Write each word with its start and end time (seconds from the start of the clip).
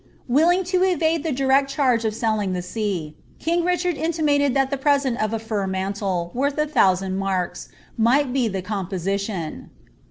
Wflung 0.27 0.65
to 0.65 0.81
evade 0.83 1.21
the 1.21 1.31
direct 1.31 1.69
charge 1.69 2.05
of 2.05 2.15
selling 2.15 2.53
the 2.53 2.63
see, 2.63 3.15
king 3.37 3.63
Richard 3.63 3.95
intitnated 3.97 4.55
ifaU 4.55 4.71
a 4.71 4.77
present 4.77 5.21
of 5.21 5.31
a 5.31 5.37
fur 5.37 5.67
mantle, 5.67 6.31
worth 6.33 6.57
a 6.57 6.65
thousand 6.65 7.17
marks, 7.19 7.69
might 7.99 8.33
be 8.33 8.47
the 8.47 8.63
eooH 8.63 8.89
position. 8.89 9.69